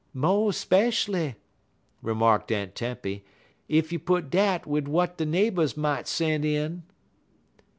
"Mo' 0.15 0.49
speshually," 0.49 1.35
remarked 2.01 2.51
Aunt 2.51 2.73
Tempy, 2.73 3.23
"ef 3.69 3.91
you 3.91 3.99
put 3.99 4.31
dat 4.31 4.65
wid 4.65 4.85
w'at 4.85 5.17
de 5.17 5.27
neighbors 5.27 5.77
mought 5.77 6.07
sen' 6.07 6.43
in." 6.43 6.81